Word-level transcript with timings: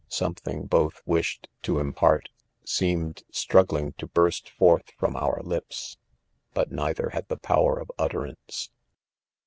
Something 0.09 0.65
both 0.65 0.99
wished 1.05 1.47
to 1.61 1.77
.'impact, 1.77 2.29
seemed, 2.65 3.21
struggling 3.31 3.93
to 3.99 4.09
hurst 4.15 4.49
forth 4.49 4.89
front 4.97 5.15
our 5.15 5.43
lips, 5.43 5.99
but 6.55 6.71
neither 6.71 7.09
had 7.11 7.27
the 7.27 7.37
powisr 7.37 7.79
of 7.79 7.91
utterance. 7.99 8.71